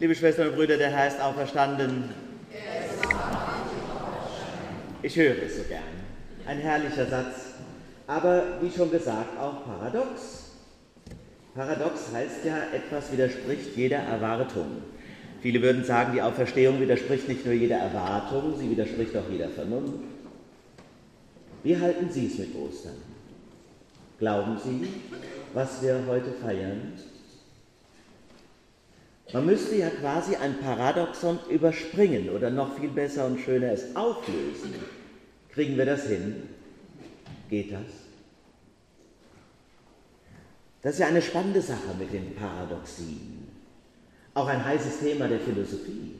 [0.00, 2.04] Liebe Schwestern und Brüder, der Herr ist auferstanden.
[5.02, 5.82] Ich höre es so gern.
[6.46, 7.34] Ein herrlicher Satz,
[8.06, 10.52] aber wie schon gesagt, auch paradox.
[11.52, 14.82] Paradox heißt ja, etwas widerspricht jeder Erwartung.
[15.42, 20.04] Viele würden sagen, die Auferstehung widerspricht nicht nur jeder Erwartung, sie widerspricht auch jeder Vernunft.
[21.64, 22.94] Wie halten Sie es mit Ostern?
[24.20, 24.88] Glauben Sie,
[25.54, 26.92] was wir heute feiern?
[29.32, 34.74] Man müsste ja quasi ein Paradoxon überspringen oder noch viel besser und schöner es auflösen.
[35.50, 36.48] Kriegen wir das hin?
[37.50, 37.80] Geht das?
[40.80, 43.48] Das ist ja eine spannende Sache mit den Paradoxien.
[44.32, 46.14] Auch ein heißes Thema der Philosophie.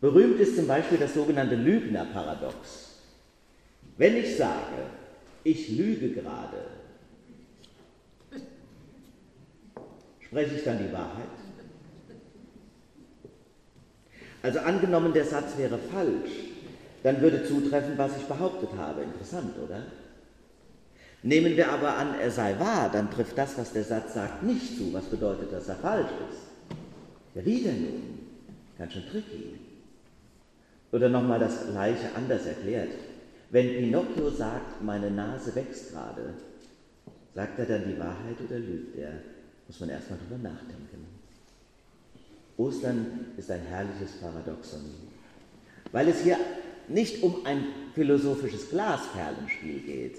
[0.00, 3.00] Berühmt ist zum Beispiel das sogenannte Lügnerparadox.
[3.96, 4.90] Wenn ich sage,
[5.42, 6.64] ich lüge gerade,
[10.20, 11.43] spreche ich dann die Wahrheit?
[14.44, 16.50] Also angenommen, der Satz wäre falsch,
[17.02, 19.00] dann würde zutreffen, was ich behauptet habe.
[19.00, 19.84] Interessant, oder?
[21.22, 24.76] Nehmen wir aber an, er sei wahr, dann trifft das, was der Satz sagt, nicht
[24.76, 24.92] zu.
[24.92, 26.76] Was bedeutet, dass er falsch ist?
[27.34, 28.18] Ja, wie denn nun?
[28.76, 29.60] Ganz schön tricky.
[30.92, 32.90] Oder nochmal das Gleiche anders erklärt.
[33.48, 36.34] Wenn Pinocchio sagt, meine Nase wächst gerade,
[37.34, 39.12] sagt er dann die Wahrheit oder lügt er?
[39.66, 41.23] Muss man erstmal drüber nachdenken.
[42.56, 44.84] Ostern ist ein herrliches Paradoxon,
[45.92, 46.38] weil es hier
[46.88, 50.18] nicht um ein philosophisches Glasperlenspiel geht,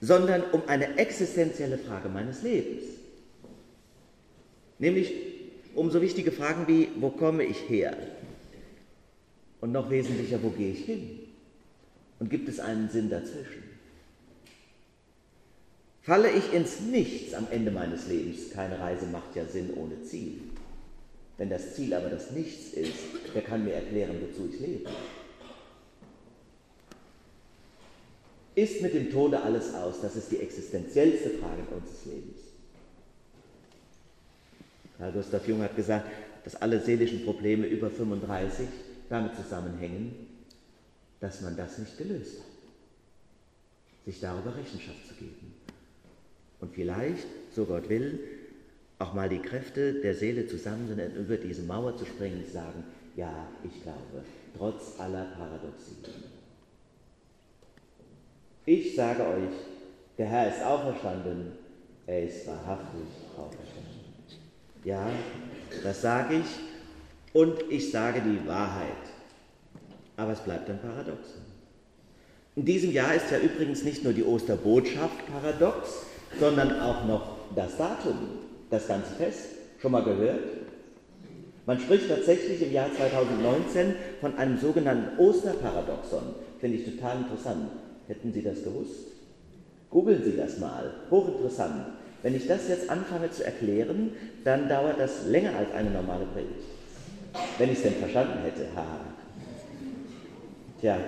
[0.00, 2.84] sondern um eine existenzielle Frage meines Lebens.
[4.78, 5.12] Nämlich
[5.74, 7.96] um so wichtige Fragen wie, wo komme ich her?
[9.60, 11.20] Und noch wesentlicher, wo gehe ich hin?
[12.18, 13.62] Und gibt es einen Sinn dazwischen?
[16.02, 20.40] Falle ich ins Nichts am Ende meines Lebens, keine Reise macht ja Sinn ohne Ziel.
[21.38, 22.94] Wenn das Ziel aber das Nichts ist,
[23.32, 24.90] wer kann mir erklären, wozu ich lebe?
[28.54, 30.00] Ist mit dem Tode alles aus?
[30.00, 32.40] Das ist die existenziellste Frage unseres Lebens.
[34.96, 36.06] Karl Gustav Jung hat gesagt,
[36.44, 38.66] dass alle seelischen Probleme über 35
[39.10, 40.14] damit zusammenhängen,
[41.20, 42.46] dass man das nicht gelöst hat.
[44.06, 45.52] Sich darüber Rechenschaft zu geben.
[46.60, 48.20] Und vielleicht, so Gott will,
[48.98, 52.84] auch mal die Kräfte der Seele zusammen über diese Mauer zu springen und sagen,
[53.14, 54.24] ja, ich glaube,
[54.56, 55.98] trotz aller Paradoxien.
[58.64, 59.54] Ich sage euch,
[60.18, 61.52] der Herr ist auferstanden,
[62.06, 63.96] er ist wahrhaftig auferstanden.
[64.84, 65.08] Ja,
[65.82, 68.86] das sage ich und ich sage die Wahrheit.
[70.16, 71.42] Aber es bleibt ein Paradoxon.
[72.54, 76.06] In diesem Jahr ist ja übrigens nicht nur die Osterbotschaft paradox,
[76.40, 78.16] sondern auch noch das Datum,
[78.70, 79.48] das ganze Fest.
[79.80, 80.40] Schon mal gehört?
[81.66, 86.22] Man spricht tatsächlich im Jahr 2019 von einem sogenannten Osterparadoxon.
[86.60, 87.70] Finde ich total interessant.
[88.06, 89.08] Hätten Sie das gewusst?
[89.90, 90.92] Googeln Sie das mal.
[91.10, 91.86] Hochinteressant.
[92.22, 94.12] Wenn ich das jetzt anfange zu erklären,
[94.44, 96.66] dann dauert das länger als eine normale Predigt.
[97.58, 98.66] Wenn ich es denn verstanden hätte.
[98.74, 99.00] Haha.
[100.80, 100.98] Tja,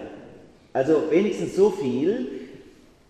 [0.73, 2.27] also wenigstens so viel.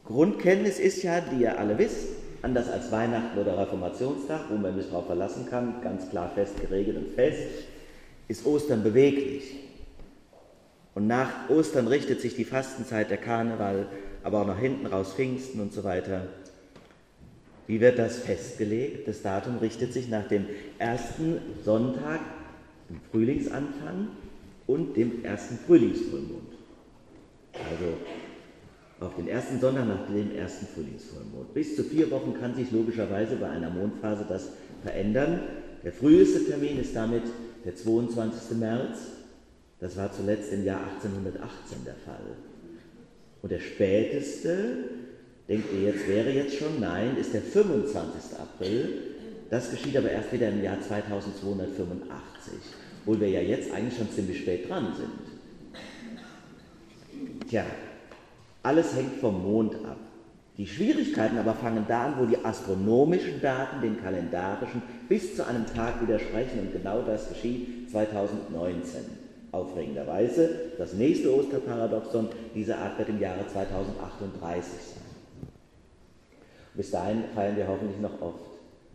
[0.04, 2.09] Grundkenntnis ist ja, die ihr alle wisst,
[2.43, 6.97] anders als Weihnachten oder Reformationstag, wo man sich darauf verlassen kann, ganz klar fest geregelt
[6.97, 7.49] und fest,
[8.28, 9.54] ist Ostern beweglich.
[10.94, 13.87] Und nach Ostern richtet sich die Fastenzeit, der Karneval,
[14.22, 16.27] aber auch nach hinten raus Pfingsten und so weiter.
[17.66, 19.06] Wie wird das festgelegt?
[19.06, 20.47] Das Datum richtet sich nach dem
[20.78, 22.21] ersten Sonntag
[22.88, 24.09] im Frühlingsanfang
[24.66, 26.54] und dem ersten Frühlingsvollmond.
[27.53, 27.94] Also
[29.00, 31.54] auf den ersten Sonntag nach dem ersten Frühlingsvollmond.
[31.54, 34.50] Bis zu vier Wochen kann sich logischerweise bei einer Mondphase das
[34.82, 35.41] verändern.
[35.84, 37.22] Der früheste Termin ist damit
[37.64, 38.59] der 22.
[38.59, 38.98] März
[39.81, 42.36] das war zuletzt im Jahr 1818 der Fall.
[43.42, 44.91] Und der späteste,
[45.48, 46.80] denkt ihr jetzt, wäre jetzt schon?
[46.80, 48.38] Nein, ist der 25.
[48.38, 49.03] April.
[49.50, 52.54] Das geschieht aber erst wieder im Jahr 2285,
[53.01, 55.09] obwohl wir ja jetzt eigentlich schon ziemlich spät dran sind.
[57.48, 57.65] Tja,
[58.68, 59.97] alles hängt vom Mond ab.
[60.59, 65.65] Die Schwierigkeiten aber fangen da an, wo die astronomischen Daten den kalendarischen bis zu einem
[65.65, 69.04] Tag widersprechen und genau das geschieht 2019
[69.53, 70.50] aufregenderweise.
[70.76, 75.03] Das nächste Osterparadoxon dieser Art wird im Jahre 2038 sein.
[76.74, 78.50] Bis dahin feiern wir hoffentlich noch oft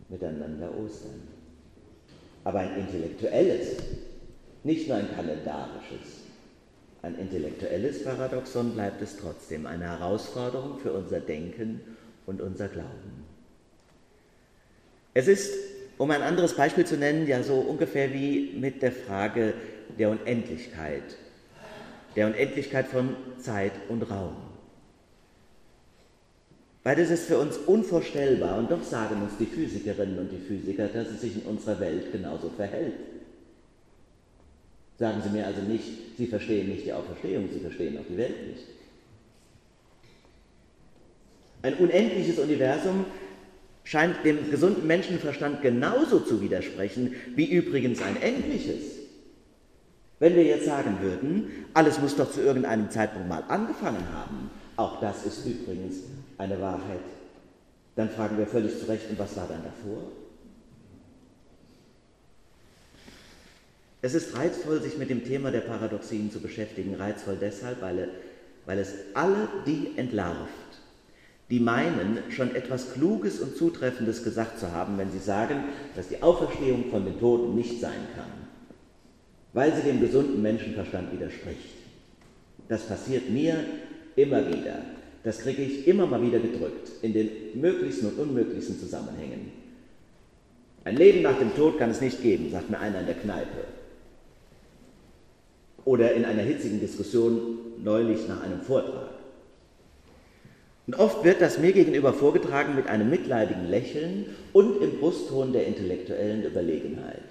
[0.08, 1.20] miteinander Ostern.
[2.44, 3.76] Aber ein intellektuelles,
[4.62, 6.23] nicht nur ein kalendarisches,
[7.04, 11.80] ein intellektuelles Paradoxon bleibt es trotzdem eine Herausforderung für unser Denken
[12.26, 13.24] und unser Glauben.
[15.12, 15.52] Es ist
[15.98, 19.54] um ein anderes Beispiel zu nennen, ja so ungefähr wie mit der Frage
[19.98, 21.04] der Unendlichkeit,
[22.16, 24.36] der Unendlichkeit von Zeit und Raum.
[26.82, 31.08] Beides ist für uns unvorstellbar und doch sagen uns die Physikerinnen und die Physiker, dass
[31.08, 32.94] es sich in unserer Welt genauso verhält.
[34.98, 38.46] Sagen Sie mir also nicht, Sie verstehen nicht die Auferstehung, Sie verstehen auch die Welt
[38.48, 38.64] nicht.
[41.62, 43.06] Ein unendliches Universum
[43.84, 48.82] scheint dem gesunden Menschenverstand genauso zu widersprechen wie übrigens ein endliches.
[50.20, 55.00] Wenn wir jetzt sagen würden, alles muss doch zu irgendeinem Zeitpunkt mal angefangen haben, auch
[55.00, 55.96] das ist übrigens
[56.38, 57.00] eine Wahrheit,
[57.96, 60.02] dann fragen wir völlig zu Recht, und was war dann davor?
[64.04, 68.10] Es ist reizvoll, sich mit dem Thema der Paradoxien zu beschäftigen, reizvoll deshalb, weil,
[68.66, 70.50] weil es alle die entlarvt,
[71.48, 75.64] die meinen, schon etwas Kluges und Zutreffendes gesagt zu haben, wenn sie sagen,
[75.96, 78.28] dass die Auferstehung von den Toten nicht sein kann,
[79.54, 81.70] weil sie dem gesunden Menschenverstand widerspricht.
[82.68, 83.56] Das passiert mir
[84.16, 84.82] immer wieder.
[85.22, 89.50] Das kriege ich immer mal wieder gedrückt, in den möglichsten und unmöglichsten Zusammenhängen.
[90.84, 93.64] Ein Leben nach dem Tod kann es nicht geben, sagt mir einer in der Kneipe.
[95.84, 99.10] Oder in einer hitzigen Diskussion neulich nach einem Vortrag.
[100.86, 105.66] Und oft wird das mir gegenüber vorgetragen mit einem mitleidigen Lächeln und im Brustton der
[105.66, 107.22] intellektuellen Überlegenheit.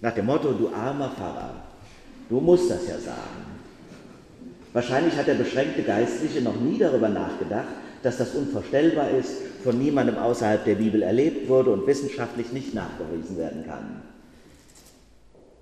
[0.00, 1.64] Nach dem Motto, du armer Pfarrer,
[2.28, 3.58] du musst das ja sagen.
[4.72, 7.66] Wahrscheinlich hat der beschränkte Geistliche noch nie darüber nachgedacht,
[8.02, 9.32] dass das unvorstellbar ist,
[9.64, 14.02] von niemandem außerhalb der Bibel erlebt wurde und wissenschaftlich nicht nachgewiesen werden kann.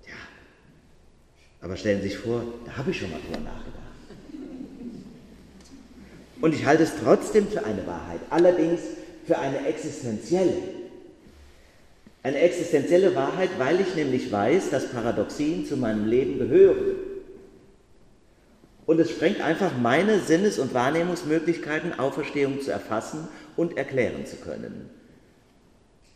[0.05, 0.13] Ja,
[1.61, 3.87] aber stellen Sie sich vor, da habe ich schon mal drüber nachgedacht.
[6.39, 8.81] Und ich halte es trotzdem für eine Wahrheit, allerdings
[9.25, 10.53] für eine existenzielle.
[12.23, 16.95] Eine existenzielle Wahrheit, weil ich nämlich weiß, dass Paradoxien zu meinem Leben gehören.
[18.85, 24.89] Und es sprengt einfach meine Sinnes- und Wahrnehmungsmöglichkeiten, Auferstehung zu erfassen und erklären zu können.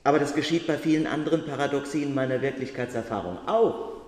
[0.03, 4.00] Aber das geschieht bei vielen anderen Paradoxien meiner Wirklichkeitserfahrung auch.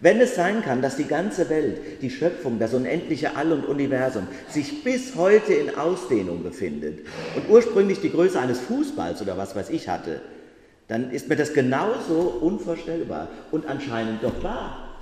[0.00, 4.26] Wenn es sein kann, dass die ganze Welt, die Schöpfung, das unendliche All und Universum
[4.48, 9.70] sich bis heute in Ausdehnung befindet und ursprünglich die Größe eines Fußballs oder was weiß
[9.70, 10.20] ich hatte,
[10.88, 14.98] dann ist mir das genauso unvorstellbar und anscheinend doch wahr,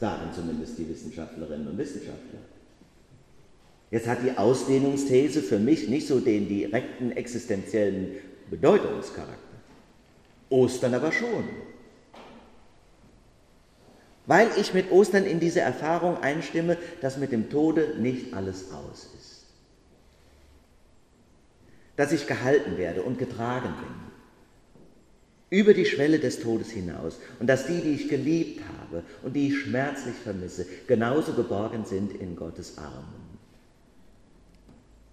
[0.00, 2.40] sagen zumindest die Wissenschaftlerinnen und Wissenschaftler.
[3.92, 8.16] Jetzt hat die Ausdehnungsthese für mich nicht so den direkten existenziellen
[8.50, 9.36] Bedeutungscharakter.
[10.50, 11.44] Ostern aber schon
[14.26, 19.08] weil ich mit Ostern in diese Erfahrung einstimme, dass mit dem Tode nicht alles aus
[19.18, 19.44] ist.
[21.96, 24.06] Dass ich gehalten werde und getragen bin
[25.48, 29.48] über die Schwelle des Todes hinaus und dass die, die ich geliebt habe und die
[29.48, 33.26] ich schmerzlich vermisse, genauso geborgen sind in Gottes Armen.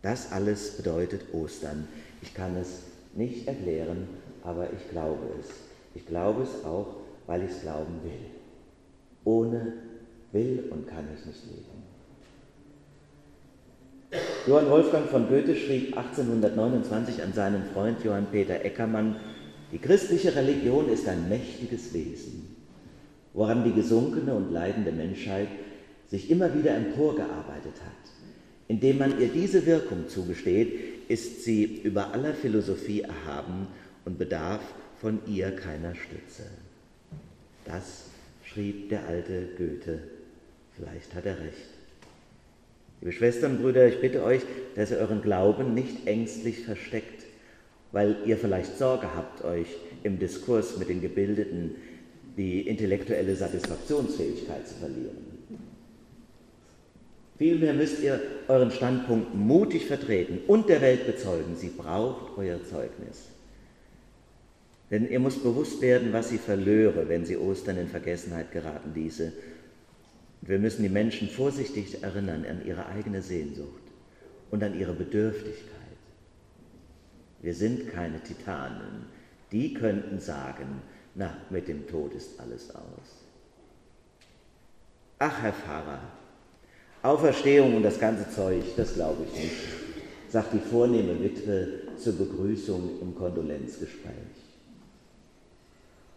[0.01, 1.87] Das alles bedeutet Ostern.
[2.21, 2.79] Ich kann es
[3.13, 4.07] nicht erklären,
[4.43, 5.47] aber ich glaube es.
[5.95, 6.95] Ich glaube es auch,
[7.27, 8.32] weil ich es glauben will.
[9.25, 9.73] Ohne
[10.31, 11.83] will und kann ich nicht leben.
[14.45, 19.15] Johann Wolfgang von Goethe schrieb 1829 an seinen Freund Johann Peter Eckermann,
[19.71, 22.55] die christliche Religion ist ein mächtiges Wesen,
[23.33, 25.47] woran die gesunkene und leidende Menschheit
[26.07, 28.11] sich immer wieder emporgearbeitet hat.
[28.67, 33.67] Indem man ihr diese Wirkung zugesteht, ist sie über aller Philosophie erhaben
[34.05, 34.61] und bedarf
[34.99, 36.43] von ihr keiner Stütze.
[37.65, 38.05] Das
[38.53, 39.99] schrieb der alte Goethe.
[40.75, 41.69] Vielleicht hat er recht.
[43.01, 44.41] Liebe Schwestern und Brüder, ich bitte euch,
[44.75, 47.25] dass ihr euren Glauben nicht ängstlich versteckt,
[47.91, 49.67] weil ihr vielleicht Sorge habt, euch
[50.03, 51.75] im Diskurs mit den Gebildeten
[52.37, 55.33] die intellektuelle Satisfaktionsfähigkeit zu verlieren.
[57.37, 63.27] Vielmehr müsst ihr euren Standpunkt mutig vertreten und der Welt bezeugen, sie braucht euer Zeugnis.
[64.93, 69.33] Denn ihr müsst bewusst werden, was sie verlöre, wenn sie Ostern in Vergessenheit geraten ließe.
[70.41, 73.81] Wir müssen die Menschen vorsichtig erinnern an ihre eigene Sehnsucht
[74.51, 75.97] und an ihre Bedürftigkeit.
[77.41, 79.07] Wir sind keine Titanen.
[79.51, 80.83] Die könnten sagen,
[81.15, 83.25] na, mit dem Tod ist alles aus.
[85.17, 86.01] Ach, Herr Pfarrer,
[87.01, 89.55] Auferstehung und das ganze Zeug, das glaube ich nicht,
[90.29, 94.42] sagt die vornehme Witwe zur Begrüßung im Kondolenzgespräch.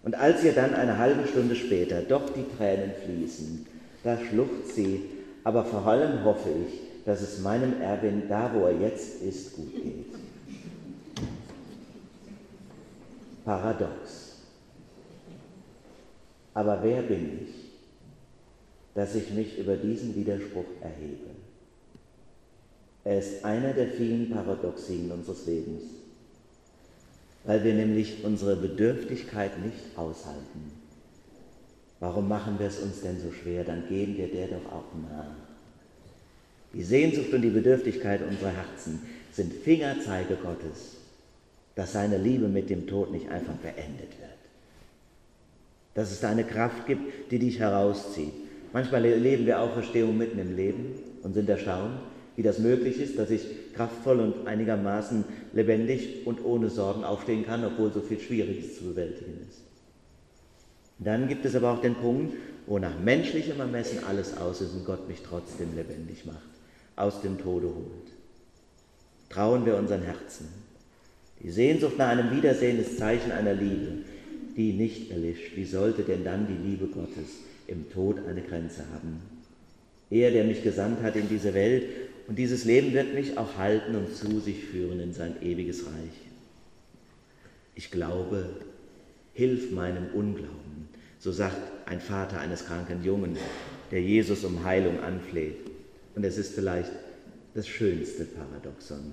[0.06, 3.66] Und als ihr dann eine halbe Stunde später doch die Tränen fließen,
[4.04, 5.02] da schluchzt sie,
[5.44, 9.74] aber vor allem hoffe ich, dass es meinem Erwin da, wo er jetzt ist, gut
[9.74, 10.06] geht.
[13.46, 14.42] paradox.
[16.52, 17.54] Aber wer bin ich,
[18.94, 21.30] dass ich mich über diesen Widerspruch erhebe?
[23.04, 25.84] Er ist einer der vielen Paradoxien unseres Lebens,
[27.46, 30.72] weil wir nämlich unsere Bedürftigkeit nicht aushalten.
[32.00, 33.64] Warum machen wir es uns denn so schwer?
[33.64, 35.30] Dann gehen wir der doch auch nach.
[36.74, 39.00] Die Sehnsucht und die Bedürftigkeit unserer Herzen
[39.32, 40.96] sind Fingerzeige Gottes,
[41.74, 44.30] dass seine Liebe mit dem Tod nicht einfach beendet wird.
[45.94, 48.32] Dass es da eine Kraft gibt, die dich herauszieht.
[48.72, 51.98] Manchmal leben wir Auferstehung mitten im Leben und sind erstaunt,
[52.36, 57.64] wie das möglich ist, dass ich kraftvoll und einigermaßen lebendig und ohne Sorgen aufstehen kann,
[57.64, 59.62] obwohl so viel Schwieriges zu bewältigen ist.
[60.98, 62.34] Dann gibt es aber auch den Punkt,
[62.66, 66.36] wo nach menschlichem Ermessen alles aus ist und Gott mich trotzdem lebendig macht,
[66.94, 68.12] aus dem Tode holt.
[69.28, 70.48] Trauen wir unseren Herzen.
[71.42, 74.04] Die Sehnsucht nach einem Wiedersehen ist Zeichen einer Liebe,
[74.56, 75.54] die nicht erlischt.
[75.54, 79.20] Wie sollte denn dann die Liebe Gottes im Tod eine Grenze haben?
[80.10, 81.84] Er, der mich gesandt hat in diese Welt,
[82.28, 86.26] und dieses Leben wird mich auch halten und zu sich führen in sein ewiges Reich.
[87.74, 88.48] Ich glaube,
[89.32, 91.56] hilf meinem Unglauben, so sagt
[91.86, 93.36] ein Vater eines kranken Jungen,
[93.90, 95.58] der Jesus um Heilung anfleht.
[96.14, 96.92] Und es ist vielleicht
[97.54, 99.12] das schönste Paradoxon.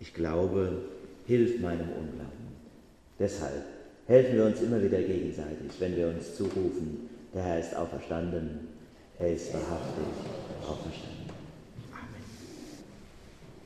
[0.00, 0.82] Ich glaube,
[1.26, 2.52] hilf meinem Unglauben.
[3.18, 3.64] Deshalb
[4.06, 8.68] helfen wir uns immer wieder gegenseitig, wenn wir uns zurufen, der Herr ist auferstanden,
[9.18, 10.04] er ist wahrhaftig
[10.62, 11.21] auferstanden.